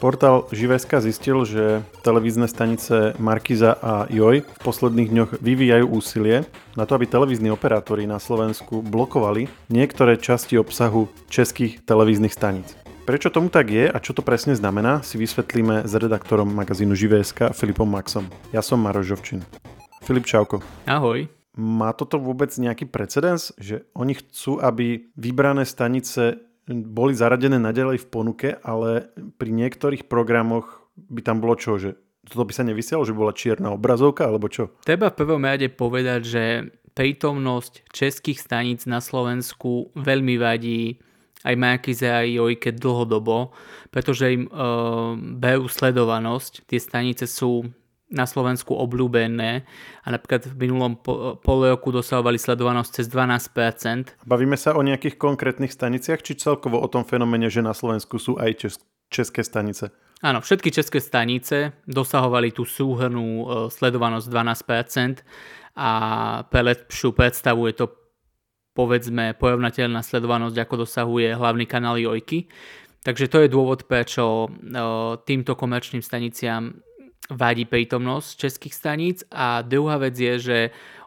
[0.00, 6.88] Portál Živeska zistil, že televízne stanice Markiza a Joj v posledných dňoch vyvíjajú úsilie na
[6.88, 12.72] to, aby televízni operátori na Slovensku blokovali niektoré časti obsahu českých televíznych staníc.
[13.04, 17.52] Prečo tomu tak je a čo to presne znamená, si vysvetlíme s redaktorom magazínu Živeska
[17.52, 18.24] Filipom Maxom.
[18.56, 19.44] Ja som Maroš Žovčin.
[20.00, 20.64] Filip Čauko.
[20.88, 21.28] Ahoj.
[21.60, 28.10] Má toto vôbec nejaký precedens, že oni chcú, aby vybrané stanice boli zaradené nadalej v
[28.10, 31.98] ponuke, ale pri niektorých programoch by tam bolo čo, že
[32.28, 34.70] toto by sa nevysielo, že bola čierna obrazovka, alebo čo?
[34.86, 36.44] Treba v prvom rade povedať, že
[36.94, 41.00] prítomnosť českých staníc na Slovensku veľmi vadí
[41.40, 43.56] aj Markize a Jojke dlhodobo,
[43.88, 44.50] pretože im e,
[45.40, 46.68] berú sledovanosť.
[46.68, 47.64] Tie stanice sú
[48.10, 49.62] na Slovensku obľúbené
[50.02, 50.98] a napríklad v minulom
[51.38, 54.26] pol roku dosahovali sledovanosť cez 12%.
[54.26, 58.34] Bavíme sa o nejakých konkrétnych staniciach, či celkovo o tom fenomene, že na Slovensku sú
[58.42, 59.94] aj čes- české stanice?
[60.20, 65.24] Áno, všetky české stanice dosahovali tú súhrnú e, sledovanosť 12%
[65.80, 65.90] a
[66.44, 67.88] pre lepšiu predstavuje to
[68.76, 72.52] povedzme porovnateľná sledovanosť, ako dosahuje hlavný kanál Jojky.
[73.00, 74.48] Takže to je dôvod, prečo e,
[75.24, 76.84] týmto komerčným staniciam
[77.28, 80.58] vadí prítomnosť českých staníc a druhá vec je, že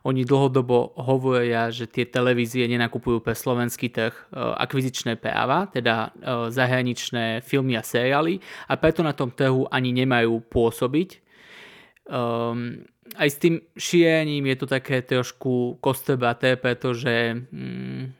[0.03, 6.51] oni dlhodobo hovoria, že tie televízie nenakupujú pre slovenský trh e, akvizičné práva, teda e,
[6.51, 11.23] zahraničné filmy a seriály a preto na tom trhu ani nemajú pôsobiť.
[12.03, 12.83] Um,
[13.15, 18.11] aj s tým šírením je to také trošku kostrbaté, pretože um,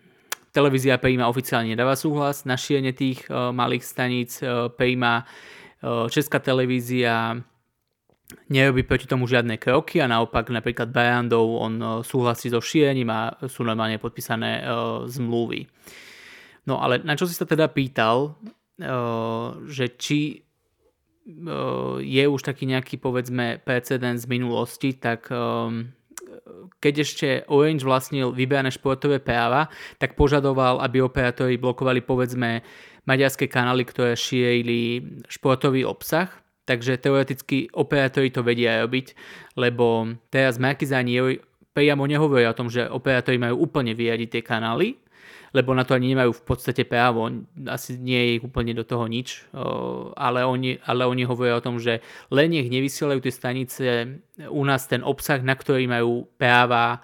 [0.55, 6.39] televízia prijíma oficiálne nedáva súhlas na šírenie tých uh, malých staníc, uh, prijíma uh, Česká
[6.39, 7.43] televízia
[8.49, 13.35] nerobí proti tomu žiadne kroky a naopak napríklad Barandov on e, súhlasí so šírením a
[13.45, 15.67] sú normálne podpísané uh, zmluvy.
[16.65, 22.63] No ale na čo si sa teda pýtal, uh, že či uh, je už taký
[22.65, 25.91] nejaký povedzme precedens z minulosti, tak um,
[26.79, 32.63] keď ešte Orange vlastnil vybrané športové práva, tak požadoval, aby operátori blokovali povedzme
[33.03, 39.15] maďarské kanály, ktoré šírili športový obsah Takže teoreticky operátori to vedia robiť,
[39.59, 41.43] lebo teraz Markizani
[41.75, 44.95] priamo nehovoria o tom, že operátori majú úplne vyjadiť tie kanály,
[45.51, 47.29] lebo na to ani nemajú v podstate právo,
[47.67, 49.43] asi nie je úplne do toho nič,
[50.15, 51.99] ale oni, ale oni hovoria o tom, že
[52.31, 53.85] len nech nevysielajú tie stanice
[54.47, 57.03] u nás ten obsah, na ktorý majú práva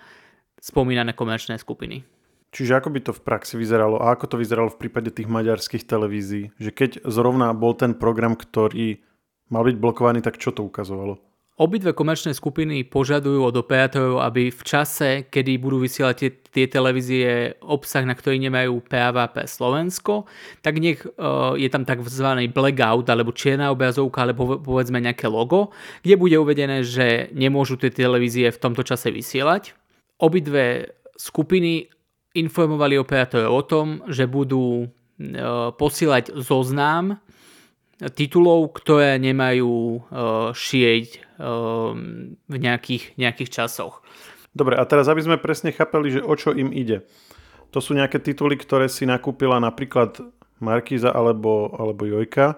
[0.58, 2.08] spomínané komerčné skupiny.
[2.50, 5.86] Čiže ako by to v praxi vyzeralo a ako to vyzeralo v prípade tých maďarských
[5.86, 6.50] televízií?
[6.58, 9.06] Že keď zrovna bol ten program, ktorý
[9.50, 11.20] mal byť blokovaný, tak čo to ukazovalo?
[11.60, 17.60] Obidve komerčné skupiny požadujú od operátorov, aby v čase, kedy budú vysielať tie, tie televízie
[17.60, 20.24] obsah, na ktorý nemajú práva pre Slovensko,
[20.64, 22.48] tak nech uh, je tam tzv.
[22.56, 28.56] blackout alebo čierna obrazovka alebo povedzme nejaké logo, kde bude uvedené, že nemôžu tie televízie
[28.56, 29.76] v tomto čase vysielať.
[30.24, 31.92] Obidve skupiny
[32.40, 37.20] informovali operátorov o tom, že budú uh, posielať zoznam
[38.00, 40.02] titulov, ktoré nemajú uh,
[40.56, 41.06] šieť
[41.36, 41.92] uh,
[42.48, 44.00] v nejakých, nejakých časoch.
[44.56, 47.04] Dobre, a teraz aby sme presne chápali, že o čo im ide.
[47.76, 50.24] To sú nejaké tituly, ktoré si nakúpila napríklad
[50.64, 52.58] Markíza alebo, alebo Jojka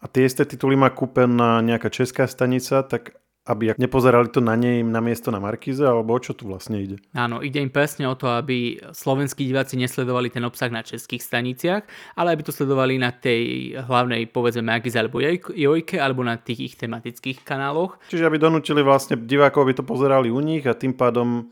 [0.00, 3.19] a tie isté tituly má kúpená nejaká česká stanica, tak
[3.50, 7.02] aby nepozerali to na nej na miesto na Markize, alebo o čo tu vlastne ide?
[7.18, 11.82] Áno, ide im presne o to, aby slovenskí diváci nesledovali ten obsah na českých staniciach,
[12.14, 15.18] ale aby to sledovali na tej hlavnej, povedzme, Markize alebo
[15.50, 17.98] Jojke, alebo na tých ich tematických kanáloch.
[18.06, 21.50] Čiže aby donútili vlastne divákov, aby to pozerali u nich a tým pádom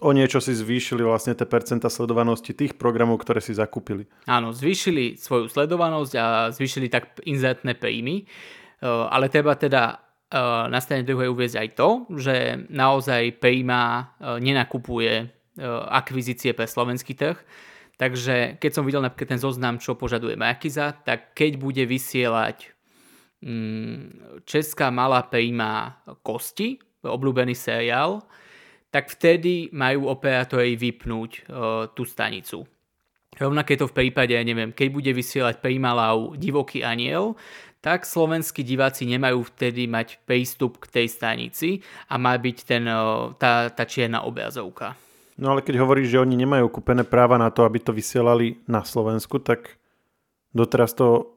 [0.00, 4.08] o niečo si zvýšili vlastne tie percenta sledovanosti tých programov, ktoré si zakúpili.
[4.24, 8.24] Áno, zvýšili svoju sledovanosť a zvýšili tak inzertné príjmy,
[8.84, 10.05] ale treba teda
[10.66, 11.88] na strane druhej uviezť aj to,
[12.18, 15.28] že naozaj Prima eh, nenakupuje eh,
[15.90, 17.38] akvizície pre slovenský trh.
[17.96, 22.68] Takže keď som videl napríklad ten zoznam, čo požaduje Markiza, tak keď bude vysielať
[23.40, 28.20] mm, Česká malá Prima Kosti, obľúbený seriál,
[28.92, 31.48] tak vtedy majú operátori vypnúť
[31.92, 32.64] tú stanicu.
[33.36, 37.36] Rovnaké to v prípade, neviem, keď bude vysielať Primalau Divoký aniel,
[37.84, 42.82] tak slovenskí diváci nemajú vtedy mať prístup k tej stanici a má byť ten,
[43.38, 44.98] tá, tá čierna obrazovka.
[45.36, 48.82] No ale keď hovoríš, že oni nemajú kúpené práva na to, aby to vysielali na
[48.82, 49.76] Slovensku, tak
[50.56, 51.36] doteraz to,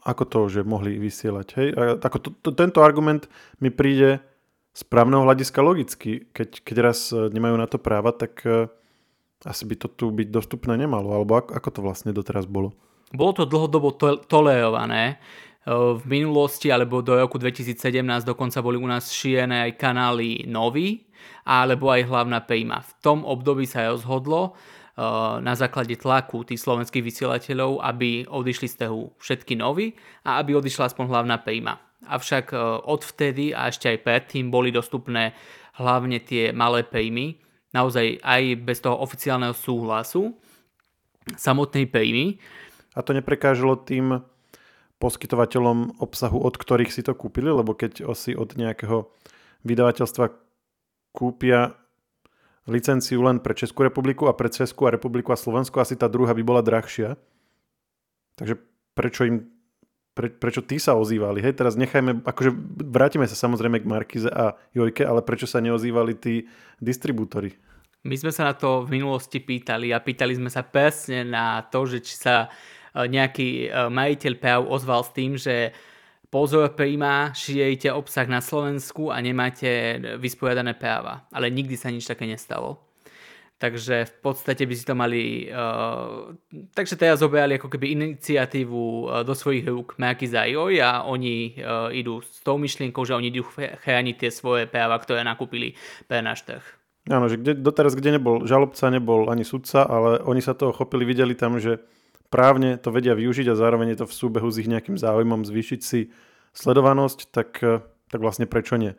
[0.00, 1.68] ako to, že mohli vysielať, hej?
[1.76, 3.28] A ako to, to, tento argument
[3.60, 4.24] mi príde
[4.72, 6.24] z právneho hľadiska logicky.
[6.32, 8.72] Keď, keď raz e, nemajú na to práva, tak e,
[9.44, 11.12] asi by to tu byť dostupné nemalo.
[11.12, 12.72] Alebo ako, to vlastne doteraz bolo?
[13.12, 15.20] Bolo to dlhodobo to- tolerované
[15.66, 21.10] v minulosti alebo do roku 2017 dokonca boli u nás šírené aj kanály nový
[21.42, 22.86] alebo aj hlavná prejma.
[22.86, 24.54] V tom období sa rozhodlo
[25.42, 30.86] na základe tlaku tých slovenských vysielateľov, aby odišli z trhu všetky novy a aby odišla
[30.94, 31.82] aspoň hlavná prejma.
[32.06, 32.54] Avšak
[32.86, 35.34] odvtedy a ešte aj predtým boli dostupné
[35.82, 37.42] hlavne tie malé prejmy,
[37.74, 40.36] naozaj aj bez toho oficiálneho súhlasu
[41.34, 42.38] samotnej prejmy.
[42.94, 44.22] A to neprekážalo tým
[44.96, 49.10] poskytovateľom obsahu, od ktorých si to kúpili, lebo keď si od nejakého
[49.66, 50.32] vydavateľstva
[51.12, 51.76] kúpia
[52.66, 56.42] licenciu len pre Českú republiku a pre Českú republiku a Slovensko, asi tá druhá by
[56.42, 57.14] bola drahšia.
[58.36, 58.58] Takže
[58.96, 59.55] prečo im
[60.16, 61.44] pre, prečo tí sa ozývali?
[61.44, 62.50] Hej, teraz nechajme, akože
[62.88, 66.48] vrátime sa samozrejme k Markize a Jojke, ale prečo sa neozývali tí
[66.80, 67.52] distribútory?
[68.08, 71.84] My sme sa na to v minulosti pýtali a pýtali sme sa presne na to,
[71.84, 75.76] že či sa e, nejaký e, majiteľ práv ozval s tým, že
[76.32, 81.28] pozor príjma, šijete obsah na Slovensku a nemáte vysporiadané práva.
[81.28, 82.85] Ale nikdy sa nič také nestalo.
[83.56, 85.48] Takže v podstate by si to mali...
[85.48, 86.36] Uh,
[86.76, 91.88] takže teraz zobrali ako keby iniciatívu uh, do svojich rúk Marky Zajoj a oni uh,
[91.88, 95.72] idú s tou myšlienkou, že oni idú chrániť tie svoje práva, ktoré nakúpili
[96.04, 96.60] pre náš trh.
[97.08, 101.08] Áno, že kde, doteraz, kde nebol žalobca, nebol ani sudca, ale oni sa toho chopili,
[101.08, 101.80] videli tam, že
[102.28, 105.80] právne to vedia využiť a zároveň je to v súbehu s ich nejakým záujmom zvýšiť
[105.80, 106.12] si
[106.52, 107.62] sledovanosť, tak,
[108.10, 108.92] tak vlastne prečo nie?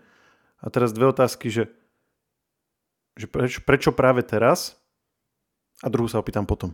[0.63, 1.69] A teraz dve otázky, že
[3.17, 4.77] že preč, prečo práve teraz?
[5.81, 6.73] A druhú sa opýtam potom.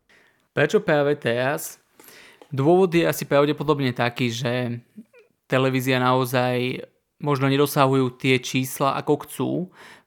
[0.56, 1.80] prečo práve teraz?
[2.48, 4.80] Dôvod je asi pravdepodobne taký, že
[5.48, 6.84] televízia naozaj
[7.20, 9.50] možno nedosahujú tie čísla, ako chcú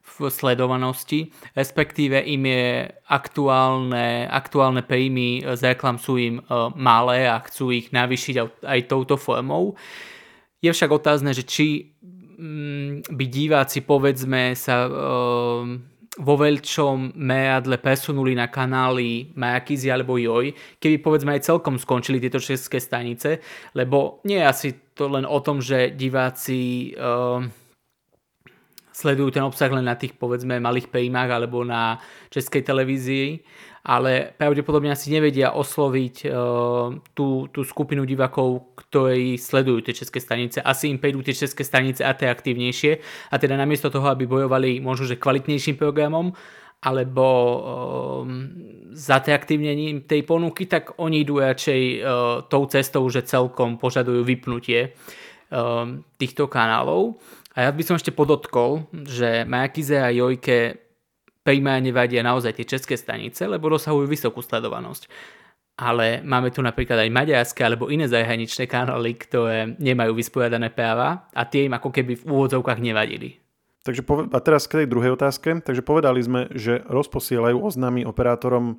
[0.02, 7.38] v sledovanosti, respektíve im je aktuálne, aktuálne príjmy z reklam sú im uh, malé a
[7.38, 9.78] chcú ich navýšiť aj, touto formou.
[10.58, 11.94] Je však otázne, že či
[13.08, 15.64] by diváci povedzme sa uh,
[16.12, 22.36] vo veľčom meradle presunuli na kanály Majakizi alebo Joj, keby povedzme aj celkom skončili tieto
[22.36, 23.40] české stanice,
[23.72, 27.40] lebo nie je asi to len o tom, že diváci uh,
[28.92, 31.96] sledujú ten obsah len na tých povedzme malých príjmach alebo na
[32.28, 33.40] českej televízii,
[33.82, 40.62] ale pravdepodobne asi nevedia osloviť uh, tú, tú skupinu divákov, ktorí sledujú tie české stanice.
[40.62, 42.92] Asi im prídu tie české stanice atraktívnejšie
[43.30, 46.30] a teda namiesto toho, aby bojovali možno že kvalitnejším programom,
[46.82, 48.50] alebo um,
[48.90, 52.02] zatraktívnením tej ponuky, tak oni idú radšej uh,
[52.50, 54.90] tou cestou, že celkom požadujú vypnutie
[55.50, 57.22] um, týchto kanálov.
[57.54, 60.82] A ja by som ešte podotkol, že Majakize a Jojke
[61.42, 65.10] primárne vadia naozaj tie české stanice, lebo dosahujú vysokú sledovanosť.
[65.78, 71.42] Ale máme tu napríklad aj maďarské alebo iné zahraničné kanály, ktoré nemajú vysporiadané práva a
[71.42, 73.42] tie im ako keby v úvodzovkách nevadili.
[73.82, 75.58] Takže a teraz k tej druhej otázke.
[75.58, 78.78] Takže povedali sme, že rozposielajú oznámy operátorom,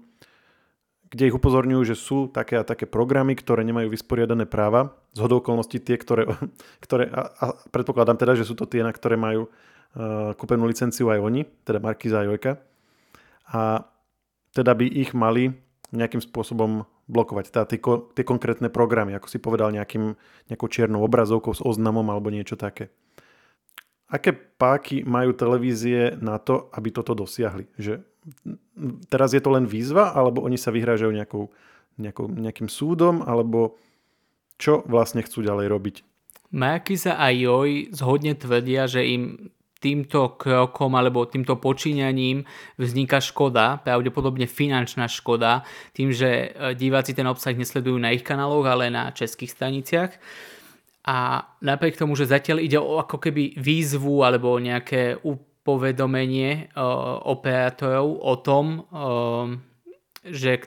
[1.12, 4.96] kde ich upozorňujú, že sú také a také programy, ktoré nemajú vysporiadané práva.
[5.12, 6.26] Z okolností tie, ktoré,
[6.86, 9.52] ktoré a, a predpokladám teda, že sú to tie, na ktoré majú
[10.38, 12.58] kúpenú licenciu aj oni, teda Markiza a Jojka.
[13.54, 13.86] A
[14.54, 15.54] teda by ich mali
[15.94, 17.80] nejakým spôsobom blokovať, teda tie,
[18.16, 20.16] tie konkrétne programy, ako si povedal, nejakým,
[20.50, 22.90] nejakou čiernou obrazovkou s oznamom alebo niečo také.
[24.08, 27.66] Aké páky majú televízie na to, aby toto dosiahli?
[27.76, 28.02] Že
[29.10, 31.52] teraz je to len výzva, alebo oni sa vyhrážajú nejakou,
[32.00, 33.76] nejakou, nejakým súdom, alebo
[34.62, 35.96] čo vlastne chcú ďalej robiť?
[36.54, 39.50] Majakiza a Joj zhodne tvrdia, že im
[39.84, 42.48] týmto krokom alebo týmto počíňaním
[42.80, 48.64] vzniká škoda, pravdepodobne finančná škoda, tým, že e, diváci ten obsah nesledujú na ich kanáloch,
[48.64, 50.16] ale na českých staniciach.
[51.04, 58.24] A napriek tomu, že zatiaľ ide o ako keby výzvu alebo nejaké upovedomenie uh, operátorov
[58.24, 59.52] o tom, uh,
[60.24, 60.64] že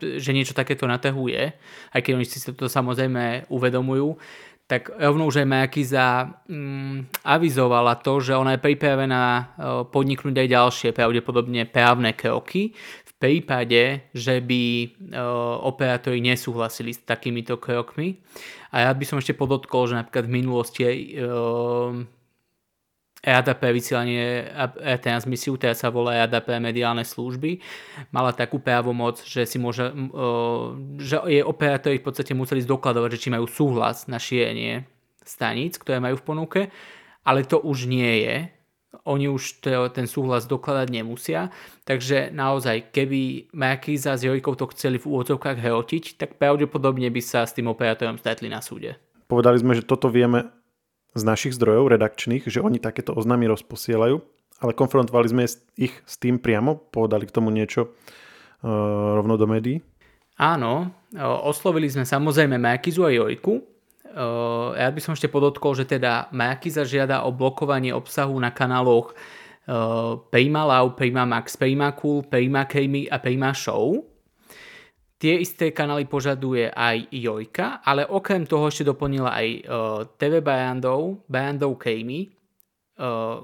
[0.00, 1.52] že niečo takéto natahuje,
[1.92, 4.16] aj keď oni si to samozrejme uvedomujú,
[4.70, 9.42] tak rovno už aj Majakiza mm, avizovala to, že ona je pripravená e,
[9.90, 12.70] podniknúť aj ďalšie pravdepodobne právne kroky
[13.02, 14.86] v prípade, že by e,
[15.66, 18.22] operátori nesúhlasili s takýmito krokmi.
[18.70, 20.98] A ja by som ešte podotkol, že napríklad v minulosti e,
[23.20, 27.60] Pre vysielanie a transmisiu, teraz sa volá pre mediálne služby,
[28.16, 29.92] mala takú právomoc, že si môže,
[30.96, 34.88] že jej operátori v podstate museli zdokladovať, že či majú súhlas na šírenie
[35.20, 36.60] staníc, ktoré majú v ponuke,
[37.20, 38.36] ale to už nie je.
[39.04, 39.60] Oni už
[39.92, 41.52] ten súhlas dokladať nemusia,
[41.84, 47.44] takže naozaj, keby Markíza s Jojkou to chceli v úvodzovkách hrotiť, tak pravdepodobne by sa
[47.44, 48.96] s tým operátorom stretli na súde.
[49.28, 50.50] Povedali sme, že toto vieme
[51.14, 54.22] z našich zdrojov redakčných, že oni takéto oznámy rozposielajú,
[54.62, 59.82] ale konfrontovali sme ich s tým priamo, povedali k tomu niečo uh, rovno do médií.
[60.40, 60.88] Áno,
[61.44, 63.60] oslovili sme samozrejme Makizu a Jojku.
[64.72, 69.12] Ja by som ešte podotkol, že teda Makiza žiada o blokovanie obsahu na kanáloch
[70.32, 74.00] Pejma Lau, Pejma Max, Pejma Cool, Pejma Kejmi a Pejma Show.
[75.20, 79.48] Tie isté kanály požaduje aj Jojka, ale okrem toho ešte doplnila aj
[80.16, 82.24] TV Bajandov, Bajandov Kejmi,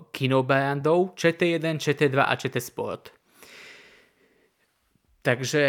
[0.08, 3.12] Kino Bajandov, ČT1, ČT2 a ČT Sport.
[5.20, 5.64] Takže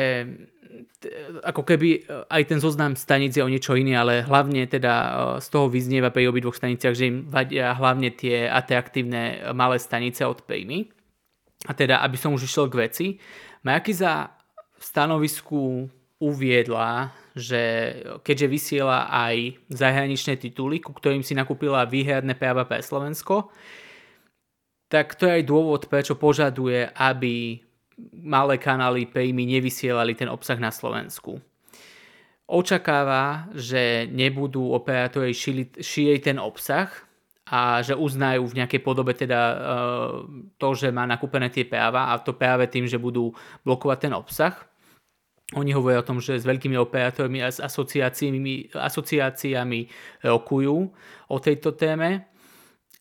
[1.43, 1.99] ako keby e,
[2.29, 5.11] aj ten zoznam stanic je o niečo iný, ale hlavne teda e,
[5.41, 10.45] z toho vyznieva pri obidvoch staniciach, že im vadia hlavne tie atraktívne malé stanice od
[10.45, 10.85] Pejmy.
[11.65, 13.07] A teda, aby som už išiel k veci,
[13.65, 14.29] Majakiza
[14.77, 17.93] v stanovisku uviedla, že
[18.25, 23.53] keďže vysiela aj zahraničné tituly, ku ktorým si nakúpila výherné práva pre Slovensko,
[24.89, 27.61] tak to je aj dôvod, prečo požaduje, aby
[28.23, 31.37] malé kanály PayMe nevysielali ten obsah na Slovensku.
[32.47, 36.87] Očakáva, že nebudú operátori šíriť ten obsah
[37.51, 39.57] a že uznajú v nejakej podobe teda uh,
[40.55, 43.35] to, že má nakúpené tie práva a to práve tým, že budú
[43.67, 44.55] blokovať ten obsah.
[45.55, 49.79] Oni hovoria o tom, že s veľkými operátormi a s asociáciami, asociáciami
[50.27, 50.75] rokujú
[51.31, 52.27] o tejto téme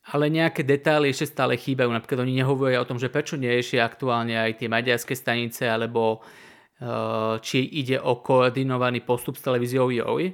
[0.07, 1.91] ale nejaké detaily ešte stále chýbajú.
[1.91, 7.35] Napríklad oni nehovoria o tom, že prečo neriešia aktuálne aj tie maďarské stanice, alebo uh,
[7.43, 10.31] či ide o koordinovaný postup s televíziou JOJ,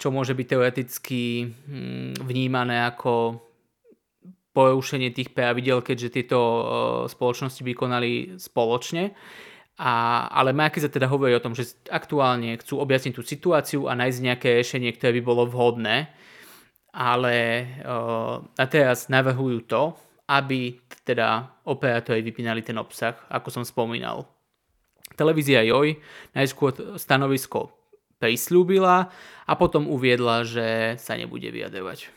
[0.00, 3.44] čo môže byť teoreticky hm, vnímané ako
[4.56, 6.62] porušenie tých pravidel, keďže tieto uh,
[7.04, 9.12] spoločnosti by konali spoločne.
[9.78, 13.94] A, ale Marky sa teda hovorí o tom, že aktuálne chcú objasniť tú situáciu a
[13.94, 16.10] nájsť nejaké riešenie, ktoré by bolo vhodné
[16.98, 19.94] ale uh, a teraz navrhujú to,
[20.28, 24.28] aby teda operátori vypínali ten obsah, ako som spomínal.
[25.16, 25.96] Televízia Joj
[26.36, 27.72] najskôr stanovisko
[28.18, 29.08] prislúbila
[29.46, 32.12] a potom uviedla, že sa nebude vyjadrovať.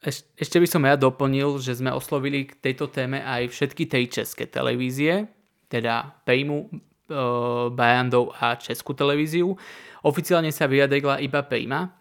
[0.00, 4.04] Eš, ešte by som ja doplnil, že sme oslovili k tejto téme aj všetky tej
[4.08, 5.28] české televízie,
[5.70, 6.70] teda Pejmu, e,
[7.70, 9.54] Bajandov a Českú televíziu.
[10.02, 11.94] Oficiálne sa vyjadrila iba Pejma,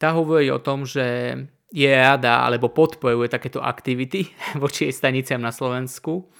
[0.00, 1.36] tá hovorí o tom, že
[1.74, 4.30] je rada alebo podporuje takéto aktivity
[4.62, 6.30] voči jej staniciam na Slovensku.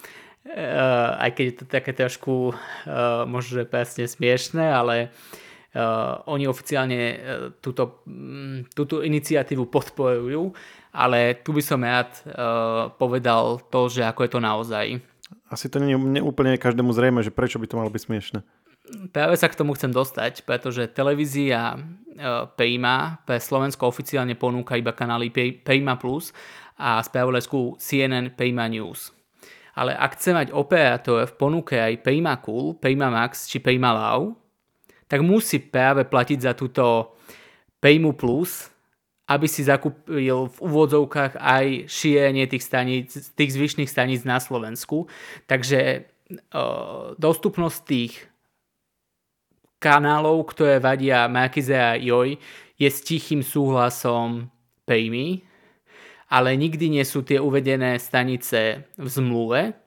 [0.44, 7.00] Uh, aj keď je to také trošku uh, možno presne smiešné, ale uh, oni oficiálne
[7.00, 7.16] uh,
[7.64, 10.52] túto, um, túto iniciatívu podporujú,
[10.92, 14.86] ale tu by som rád uh, povedal to, že ako je to naozaj.
[15.50, 18.40] Asi to nie je úplne každému zrejme, že prečo by to malo byť smiešne.
[19.16, 21.80] Práve sa k tomu chcem dostať, pretože televízia
[22.14, 26.30] E, Prima pre Slovensko oficiálne ponúka iba kanály Prima Plus
[26.78, 29.10] a spravodajskú CNN Prima News.
[29.74, 34.38] Ale ak chce mať operátor v ponuke aj Prima Cool, Prima Max či Prima Lau,
[35.10, 37.18] tak musí práve platiť za túto
[37.82, 38.70] Primu Plus,
[39.24, 45.08] aby si zakúpil v úvodzovkách aj šírenie tých, staníc, tých zvyšných staníc na Slovensku.
[45.48, 46.04] Takže
[46.52, 48.12] uh, dostupnosť tých
[49.80, 52.36] kanálov, ktoré vadia Markize a Joj,
[52.76, 54.48] je s tichým súhlasom
[54.84, 55.40] Payme,
[56.28, 59.83] ale nikdy nie sú tie uvedené stanice v zmluve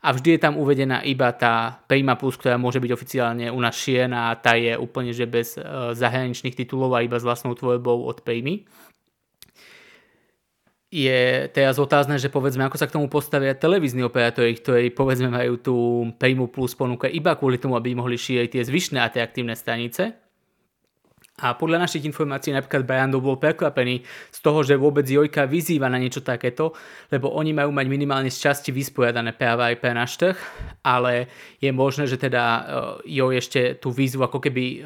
[0.00, 3.76] a vždy je tam uvedená iba tá Prima Plus, ktorá môže byť oficiálne u nás
[3.76, 8.08] šiená a tá je úplne že bez e, zahraničných titulov a iba s vlastnou tvorbou
[8.08, 8.64] od Payme
[10.90, 15.54] je teraz otázne, že povedzme, ako sa k tomu postavia televízni operátori, ktorí povedzme majú
[15.62, 15.76] tú
[16.18, 20.18] Primu Plus ponuka iba kvôli tomu, aby mohli šíriť tie zvyšné atraktívne stanice
[21.40, 25.96] a podľa našich informácií napríklad Brando bol prekvapený z toho, že vôbec Jojka vyzýva na
[25.96, 26.76] niečo takéto,
[27.08, 30.36] lebo oni majú mať minimálne z časti vysporiadané práva aj pre náš trh,
[30.84, 32.62] ale je možné, že teda uh,
[33.08, 34.80] Joj ešte tú výzvu ako keby uh,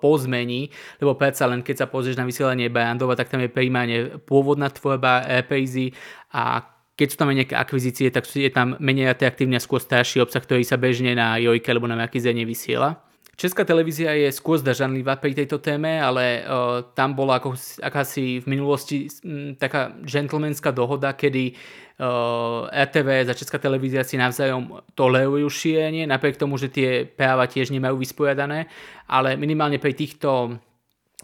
[0.00, 4.72] pozmení, lebo predsa len keď sa pozrieš na vysielanie Brandova, tak tam je primárne pôvodná
[4.72, 5.92] tvorba reprízy
[6.32, 6.64] a
[6.98, 10.66] keď sú tam nejaké akvizície, tak je tam menej atraktívny a skôr starší obsah, ktorý
[10.66, 13.07] sa bežne na Jojke alebo na Makize nevysiela.
[13.38, 18.46] Česká televízia je skôr zdržanlivá pri tejto téme, ale uh, tam bola ako, akási v
[18.50, 26.10] minulosti m, taká gentlemanská dohoda, kedy uh, RTV za Česká televízia si navzájom tolerujú šírenie,
[26.10, 28.66] napriek tomu, že tie práva tiež nemajú vysporiadané,
[29.06, 30.58] ale minimálne pri týchto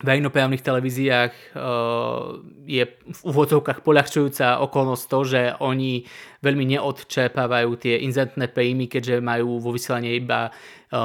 [0.03, 6.03] verejnoprávnych televíziách uh, je v úvodzovkách poľahčujúca okolnosť to, že oni
[6.43, 10.51] veľmi neodčerpávajú tie inzentné príjmy, keďže majú vo vysielaní iba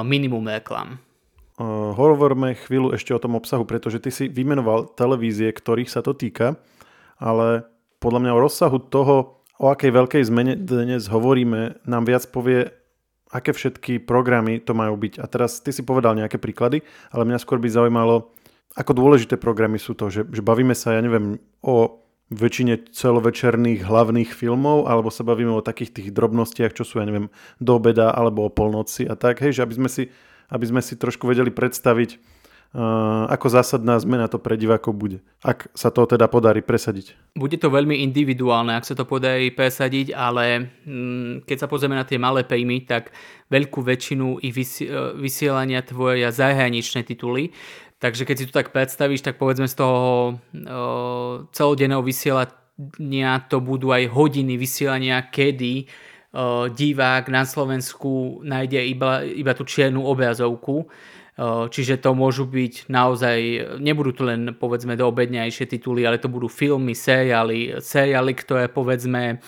[0.01, 0.98] minimum reklam.
[1.98, 6.58] hovorme chvíľu ešte o tom obsahu, pretože ty si vymenoval televízie, ktorých sa to týka,
[7.19, 7.65] ale
[8.00, 9.15] podľa mňa o rozsahu toho,
[9.60, 12.72] o akej veľkej zmene dnes hovoríme, nám viac povie,
[13.29, 15.19] aké všetky programy to majú byť.
[15.22, 16.81] A teraz ty si povedal nejaké príklady,
[17.12, 18.31] ale mňa skôr by zaujímalo,
[18.79, 24.31] ako dôležité programy sú to, že, že bavíme sa, ja neviem, o väčšine celovečerných hlavných
[24.31, 28.48] filmov, alebo sa bavíme o takých tých drobnostiach, čo sú, ja neviem, do obeda alebo
[28.48, 30.03] o polnoci a tak, hej, že aby sme si,
[30.48, 32.21] aby sme si trošku vedeli predstaviť,
[32.77, 37.17] uh, ako zásadná zmena to pre divákov bude, ak sa to teda podarí presadiť.
[37.33, 42.05] Bude to veľmi individuálne, ak sa to podarí presadiť, ale mm, keď sa pozrieme na
[42.05, 43.09] tie malé príjmy, tak
[43.50, 44.53] veľkú väčšinu ich
[45.17, 47.50] vysielania tvoria zahraničné tituly,
[48.00, 50.34] Takže keď si to tak predstavíš, tak povedzme z toho o,
[51.51, 59.51] celodenného vysielania to budú aj hodiny vysielania, kedy o, divák na Slovensku nájde iba, iba
[59.51, 60.88] tú čiernu obrazovku.
[60.88, 60.88] O,
[61.68, 63.39] čiže to môžu byť naozaj,
[63.84, 69.44] nebudú to len povedzme do obedňajšie tituly, ale to budú filmy, seriály, seriály, ktoré povedzme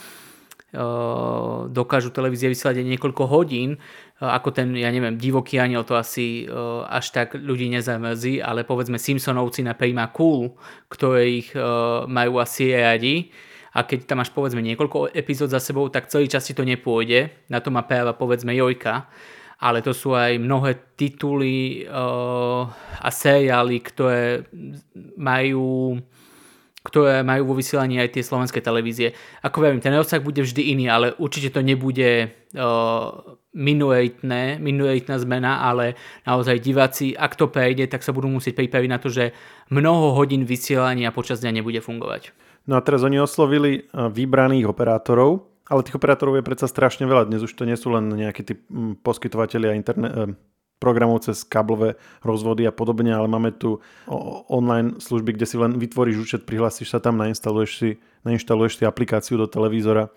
[1.67, 3.75] dokážu televízie vysielať aj niekoľko hodín,
[4.21, 6.45] ako ten, ja neviem, divoký aniel to asi
[6.85, 10.53] až tak ľudí nezamrzí, ale povedzme Simpsonovci na Prima Cool,
[10.85, 11.49] ktoré ich
[12.05, 13.33] majú asi radi,
[13.71, 17.47] a keď tam máš povedzme niekoľko epizód za sebou, tak celý čas si to nepôjde,
[17.47, 19.07] na to má práva povedzme Jojka,
[19.63, 22.67] ale to sú aj mnohé tituly uh,
[22.99, 24.43] a seriály, ktoré
[25.15, 26.01] majú
[26.81, 29.13] ktoré majú vo vysielaní aj tie slovenské televízie.
[29.45, 33.09] Ako viem, ten rozsah bude vždy iný, ale určite to nebude uh,
[33.53, 35.93] minuitné, minuitná zmena, ale
[36.25, 39.35] naozaj diváci, ak to prejde, tak sa budú musieť pripraviť na to, že
[39.69, 42.33] mnoho hodín vysielania počas dňa nebude fungovať.
[42.65, 47.29] No a teraz oni oslovili vybraných operátorov, ale tých operátorov je predsa strašne veľa.
[47.29, 48.53] Dnes už to nie sú len nejakí tí
[49.01, 50.37] poskytovateľia internet,
[50.81, 53.77] programov cez káblové rozvody a podobne, ale máme tu
[54.49, 57.89] online služby, kde si len vytvoríš účet, prihlásiš sa tam, nainštaluješ si,
[58.25, 60.09] nainštaluješ si aplikáciu do televízora.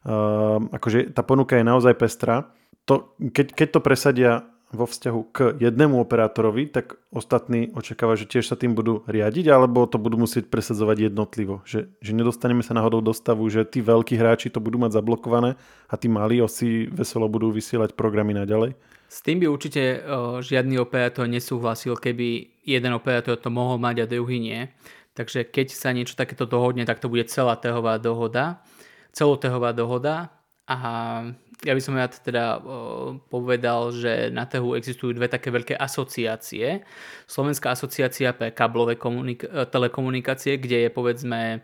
[0.00, 2.50] Uh, akože tá ponuka je naozaj pestrá.
[2.90, 4.32] To, keď, keď to presadia
[4.70, 9.82] vo vzťahu k jednému operátorovi, tak ostatní očakávajú, že tiež sa tým budú riadiť, alebo
[9.90, 11.66] to budú musieť presadzovať jednotlivo.
[11.66, 15.58] Že, že nedostaneme sa náhodou do stavu, že tí veľkí hráči to budú mať zablokované
[15.90, 18.78] a tí malí osi veselo budú vysielať programy naďalej.
[19.10, 24.10] S tým by určite o, žiadny operátor nesúhlasil, keby jeden operátor to mohol mať a
[24.10, 24.70] druhý nie.
[25.18, 28.62] Takže keď sa niečo takéto dohodne, tak to bude celá trhová dohoda.
[29.10, 30.30] Celotrhová dohoda
[30.70, 30.78] a
[31.66, 32.62] ja by som rád teda
[33.28, 36.86] povedal, že na trhu existujú dve také veľké asociácie.
[37.26, 41.60] Slovenská asociácia pre káblové komunik- telekomunikácie, kde je povedzme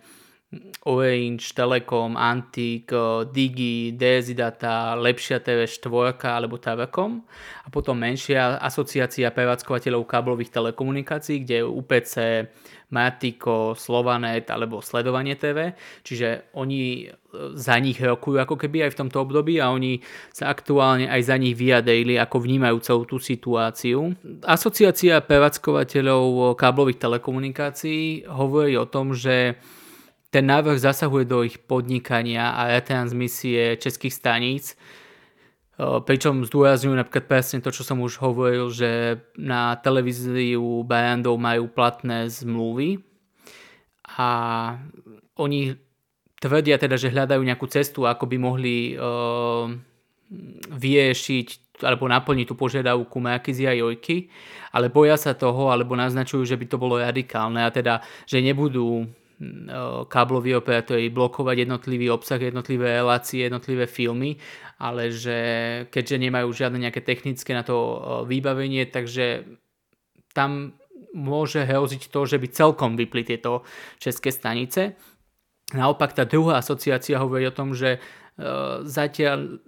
[0.86, 2.90] Orange, Telekom, Antik,
[3.34, 7.26] Digi, DSI Data, Lepšia TV 4 alebo Telekom
[7.64, 12.14] a potom menšia asociácia prevádzkovateľov káblových telekomunikácií, kde je UPC,
[12.86, 15.74] Matiko, Slovanet alebo Sledovanie TV,
[16.06, 17.18] čiže oni e,
[17.58, 19.98] za nich rokujú ako keby aj v tomto období a oni
[20.30, 24.14] sa aktuálne aj za nich vyjadrili, ako vnímajú celú tú situáciu.
[24.46, 29.58] Asociácia prevádzkovateľov káblových telekomunikácií hovorí o tom, že
[30.36, 34.76] ten návrh zasahuje do ich podnikania a retransmisie českých staníc,
[35.80, 42.28] pričom zdôrazňujú napríklad presne to, čo som už hovoril, že na televíziu Bajandov majú platné
[42.28, 43.00] zmluvy
[44.12, 44.28] a
[45.40, 45.72] oni
[46.36, 49.72] tvrdia teda, že hľadajú nejakú cestu, ako by mohli uh,
[50.68, 54.28] vyriešiť alebo naplniť tú požiadavku Markizy a Jojky,
[54.72, 59.08] ale boja sa toho, alebo naznačujú, že by to bolo radikálne a teda, že nebudú
[60.08, 64.40] kábloví operátori blokovať jednotlivý obsah, jednotlivé relácie, jednotlivé filmy,
[64.80, 65.38] ale že
[65.92, 67.76] keďže nemajú žiadne nejaké technické na to
[68.24, 69.44] vybavenie, takže
[70.32, 70.80] tam
[71.12, 73.64] môže hroziť to, že by celkom vypli tieto
[74.00, 74.96] české stanice.
[75.72, 78.00] Naopak tá druhá asociácia hovorí o tom, že
[78.84, 79.60] zatiaľ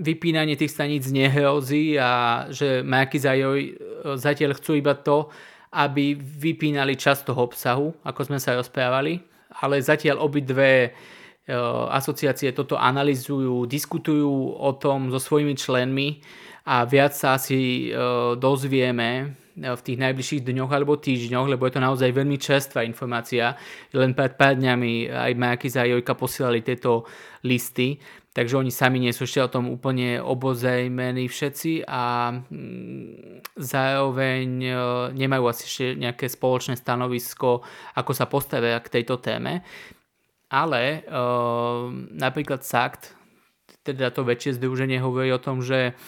[0.00, 5.28] vypínanie tých staníc nehrozí a že Marky zatiaľ chcú iba to,
[5.70, 9.22] aby vypínali časť toho obsahu, ako sme sa rozprávali,
[9.62, 10.88] ale zatiaľ obidve e,
[11.94, 16.22] asociácie toto analizujú, diskutujú o tom so svojimi členmi
[16.66, 17.94] a viac sa asi e,
[18.34, 19.24] dozvieme e,
[19.70, 23.54] v tých najbližších dňoch alebo týždňoch, lebo je to naozaj veľmi čerstvá informácia.
[23.94, 27.06] Len pred pár dňami aj Marky a Jojka posielali tieto
[27.46, 27.94] listy
[28.30, 34.72] takže oni sami nie sú ešte o tom úplne obozejmení všetci a mm, zároveň e,
[35.18, 37.66] nemajú asi ešte nejaké spoločné stanovisko,
[37.98, 39.66] ako sa postavia k tejto téme.
[40.50, 41.20] Ale e,
[42.14, 43.18] napríklad SACT,
[43.82, 45.98] teda to väčšie združenie hovorí o tom, že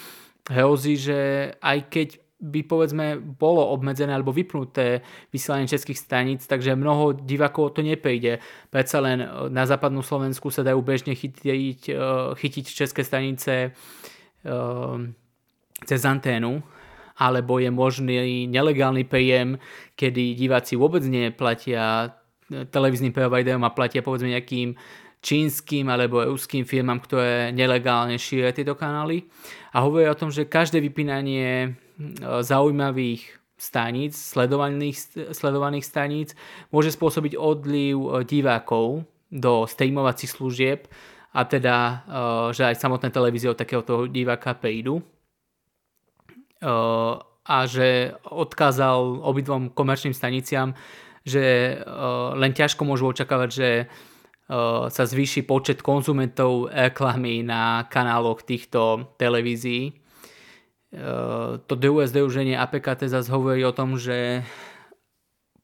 [0.46, 2.08] hrozí, že aj keď
[2.42, 8.42] by povedzme bolo obmedzené alebo vypnuté vysielanie českých staníc, takže mnoho divákov to nepejde.
[8.68, 9.22] Predsa len
[9.54, 11.94] na západnú Slovensku sa dajú bežne chytiť,
[12.34, 13.70] chytiť české stanice
[15.86, 16.58] cez anténu,
[17.22, 19.62] alebo je možný nelegálny PM,
[19.94, 22.10] kedy diváci vôbec neplatia
[22.50, 24.74] televíznym providerom a platia povedzme nejakým
[25.22, 29.30] čínskym alebo ruským firmám, ktoré nelegálne šíria tieto kanály.
[29.70, 31.70] A hovorí o tom, že každé vypínanie e,
[32.42, 36.28] zaujímavých staníc, sledovaných, sledovaných staníc,
[36.74, 40.90] môže spôsobiť odliv e, divákov do streamovacích služieb
[41.30, 41.94] a teda, e,
[42.58, 44.98] že aj samotné televízie od takéhoto diváka prejdu.
[47.42, 50.78] A že odkázal obidvom komerčným staniciam,
[51.26, 51.74] že
[52.38, 53.68] len ťažko môžu očakávať, že
[54.86, 60.01] sa zvýši počet konzumentov reklamy na kanáloch týchto televízií.
[60.92, 64.44] To druhé združenie APKT zase hovorí o tom, že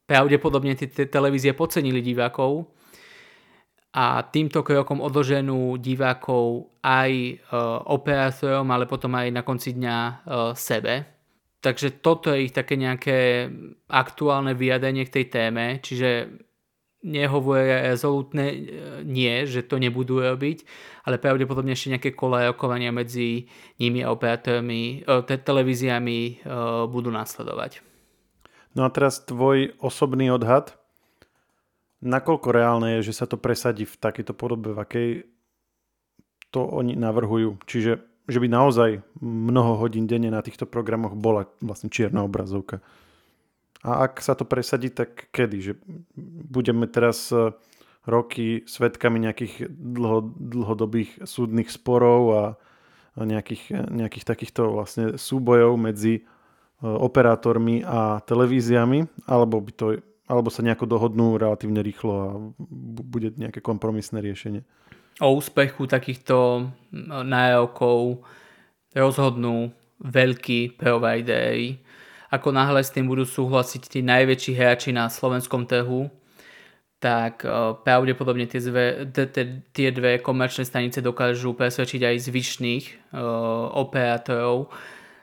[0.09, 2.73] pravdepodobne tie televízie podcenili divákov
[3.93, 7.45] a týmto krokom odloženú divákov aj
[7.93, 9.97] operátorom, ale potom aj na konci dňa
[10.57, 11.05] sebe.
[11.61, 13.51] Takže toto je ich také nejaké
[13.91, 16.41] aktuálne vyjadrenie k tej téme, čiže
[17.03, 18.57] nehovoria rezolutne e,
[19.07, 20.67] nie, že to nebudú robiť,
[21.07, 23.47] ale pravdepodobne ešte nejaké kola rokovania medzi
[23.79, 26.33] nimi a operátormi, e, te, televíziami e,
[26.91, 27.81] budú nasledovať.
[28.75, 30.75] No a teraz tvoj osobný odhad,
[32.03, 35.09] nakoľko reálne je, že sa to presadí v takejto podobe, v akej
[36.51, 37.61] to oni navrhujú.
[37.67, 42.85] Čiže že by naozaj mnoho hodín denne na týchto programoch bola vlastne čierna obrazovka.
[43.87, 45.57] A ak sa to presadí, tak kedy?
[45.63, 45.73] Že
[46.51, 47.55] budeme teraz e,
[48.11, 52.43] roky svetkami nejakých dlho, dlhodobých súdnych sporov a
[53.19, 56.23] nejakých, nejakých takýchto vlastne súbojov medzi e,
[56.83, 59.87] operátormi a televíziami, alebo, by to,
[60.27, 62.31] alebo sa nejako dohodnú relatívne rýchlo a
[63.07, 64.67] bude nejaké kompromisné riešenie.
[65.19, 66.71] O úspechu takýchto
[67.27, 68.23] nájavkov
[68.95, 71.83] rozhodnú veľkí providery,
[72.29, 76.13] ako náhle s tým budú súhlasiť tí najväčší hráči na slovenskom trhu,
[76.99, 79.07] tak uh, pravdepodobne tie, zve,
[79.71, 84.75] tie dve komerčné stanice dokážu presvedčiť aj zvyšných uh, operátorov.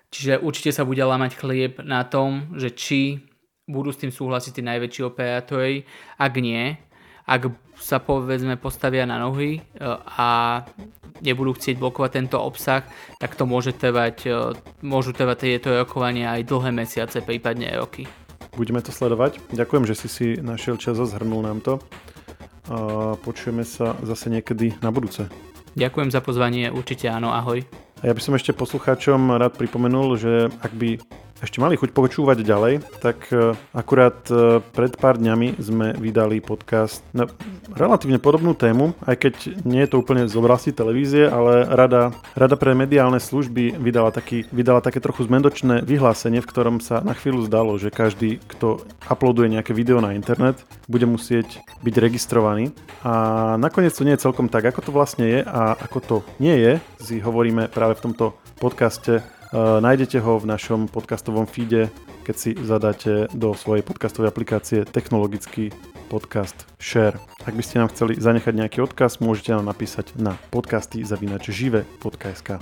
[0.08, 3.20] Čiže určite sa bude lamať chlieb na tom, že či
[3.68, 5.84] budú s tým súhlasiť tí najväčší operátori.
[6.16, 6.80] Ak nie,
[7.26, 10.28] ak sa povedzme postavia na nohy uh, a
[11.24, 12.84] nebudú chcieť blokovať tento obsah,
[13.20, 14.32] tak to môže trvať, e,
[14.84, 18.04] môžu trvať tieto rokovania aj dlhé mesiace, prípadne roky.
[18.60, 19.40] Budeme to sledovať.
[19.52, 21.80] Ďakujem, že si si našiel čas a zhrnul nám to.
[22.68, 25.28] A počujeme sa zase niekedy na budúce.
[25.76, 27.64] Ďakujem za pozvanie, určite áno, ahoj.
[28.00, 31.00] A ja by som ešte poslucháčom rád pripomenul, že ak by
[31.46, 37.06] ešte mali chuť počúvať ďalej, tak e, akurát e, pred pár dňami sme vydali podcast
[37.14, 37.30] na
[37.78, 42.58] relatívne podobnú tému, aj keď nie je to úplne z oblasti televízie, ale Rada, Rada
[42.58, 47.46] pre mediálne služby vydala, taký, vydala také trochu zmendočné vyhlásenie, v ktorom sa na chvíľu
[47.46, 50.58] zdalo, že každý, kto uploaduje nejaké video na internet,
[50.90, 52.74] bude musieť byť registrovaný.
[53.06, 56.58] A nakoniec to nie je celkom tak, ako to vlastne je a ako to nie
[56.58, 58.26] je, si hovoríme práve v tomto
[58.58, 59.22] podcaste
[59.56, 61.88] nájdete ho v našom podcastovom feede,
[62.28, 65.72] keď si zadáte do svojej podcastovej aplikácie technologický
[66.12, 67.16] podcast Share.
[67.48, 72.60] Ak by ste nám chceli zanechať nejaký odkaz, môžete nám napísať na podcasty zavinač žive.sk.